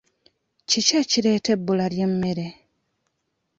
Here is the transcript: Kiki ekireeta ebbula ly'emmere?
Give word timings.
Kiki 0.69 0.93
ekireeta 1.01 1.49
ebbula 1.55 1.85
ly'emmere? 1.93 2.47